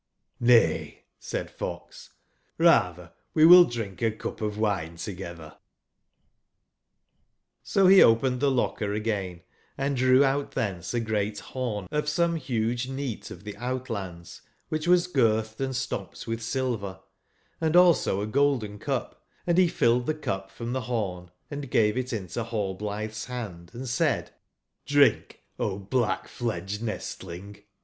^ay,'' 0.41 0.97
said 1.19 1.51
fox, 1.51 2.09
"rather 2.57 3.13
we 3.35 3.45
wil 3.45 3.59
l 3.65 3.69
drink 3.69 4.01
a 4.01 4.09
cup 4.09 4.41
of 4.41 4.57
wine 4.57 4.95
together/' 4.97 5.57
O 7.75 7.87
be 7.87 8.01
opened 8.01 8.41
tbe 8.41 8.51
locker 8.51 8.93
again 8.93 9.41
& 9.67 9.93
drew 9.93 10.25
out 10.25 10.49
thence 10.53 10.95
a 10.95 10.99
great 10.99 11.37
horn 11.39 11.87
of 11.91 12.09
some 12.09 12.35
huge 12.35 12.89
neat 12.89 13.29
of 13.29 13.43
tbe 13.43 13.53
ou 13.61 13.79
tlands, 13.79 14.41
which 14.69 14.87
was 14.87 15.05
girth 15.05 15.61
ed 15.61 15.65
and 15.65 15.75
stopped 15.75 16.25
with 16.25 16.41
silver, 16.41 16.99
and 17.61 17.75
also 17.75 18.21
a 18.21 18.25
golden 18.25 18.79
cup, 18.79 19.23
and 19.45 19.55
be 19.57 19.67
filled 19.67 20.07
the 20.07 20.15
cup 20.15 20.49
from 20.49 20.73
the 20.73 20.81
horn 20.81 21.29
and 21.51 21.69
gave 21.69 21.95
it 21.95 22.11
into 22.11 22.43
nallblithe's 22.43 23.25
hand 23.25 23.69
and 23.71 23.87
said: 23.87 24.31
"Drink, 24.83 25.43
O 25.59 25.77
black/fiedged 25.77 26.81
nestling! 26.81 27.57